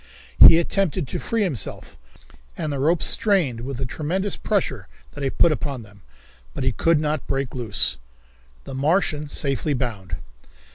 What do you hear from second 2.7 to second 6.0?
the ropes strained with the tremendous pressure that he put upon